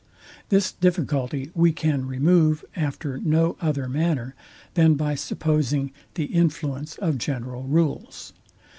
[0.49, 4.33] This difficulty we can remove after no other manner,
[4.73, 8.33] than by supposing the influence of general rules.